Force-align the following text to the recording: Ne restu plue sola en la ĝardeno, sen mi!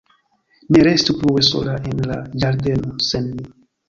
Ne 0.75 0.79
restu 0.85 1.15
plue 1.19 1.43
sola 1.47 1.75
en 1.91 2.01
la 2.13 2.17
ĝardeno, 2.45 2.95
sen 3.09 3.29
mi! 3.37 3.47